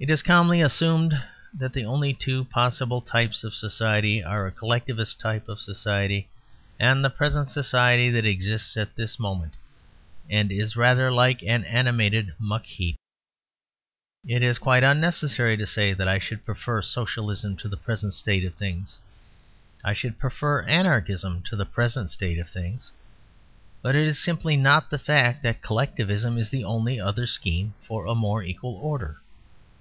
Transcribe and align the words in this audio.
It 0.00 0.10
is 0.10 0.24
calmly 0.24 0.60
assumed 0.60 1.22
that 1.56 1.72
the 1.72 1.84
only 1.84 2.12
two 2.14 2.46
possible 2.46 3.00
types 3.00 3.44
of 3.44 3.54
society 3.54 4.24
are 4.24 4.44
a 4.44 4.50
Collectivist 4.50 5.20
type 5.20 5.48
of 5.48 5.60
society 5.60 6.28
and 6.80 7.04
the 7.04 7.08
present 7.10 7.48
society 7.48 8.10
that 8.10 8.24
exists 8.26 8.76
at 8.76 8.96
this 8.96 9.20
moment 9.20 9.54
and 10.28 10.50
is 10.50 10.76
rather 10.76 11.12
like 11.12 11.44
an 11.44 11.62
animated 11.64 12.34
muck 12.40 12.64
heap. 12.66 12.96
It 14.26 14.42
is 14.42 14.58
quite 14.58 14.82
unnecessary 14.82 15.56
to 15.58 15.64
say 15.66 15.92
that 15.92 16.08
I 16.08 16.18
should 16.18 16.44
prefer 16.44 16.82
Socialism 16.82 17.56
to 17.58 17.68
the 17.68 17.76
present 17.76 18.14
state 18.14 18.44
of 18.44 18.56
things. 18.56 18.98
I 19.84 19.92
should 19.92 20.18
prefer 20.18 20.62
anarchism 20.62 21.40
to 21.42 21.54
the 21.54 21.66
present 21.66 22.10
state 22.10 22.40
of 22.40 22.48
things. 22.50 22.90
But 23.80 23.94
it 23.94 24.08
is 24.08 24.18
simply 24.18 24.56
not 24.56 24.90
the 24.90 24.98
fact 24.98 25.44
that 25.44 25.62
Collectivism 25.62 26.36
is 26.36 26.48
the 26.48 26.64
only 26.64 26.98
other 26.98 27.28
scheme 27.28 27.74
for 27.86 28.06
a 28.06 28.16
more 28.16 28.42
equal 28.42 28.74
order. 28.82 29.20